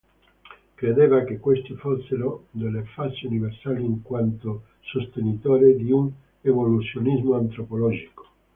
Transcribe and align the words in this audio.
Credeva 0.77 1.21
che 1.25 1.37
questi 1.37 1.75
fossero 1.75 2.45
delle 2.49 2.81
fasi 2.85 3.27
universali 3.27 3.85
in 3.85 4.01
quanto 4.01 4.63
sostenitore 4.79 5.75
di 5.75 5.91
un 5.91 6.09
evoluzionismo 6.41 7.35
antropologico. 7.35 8.27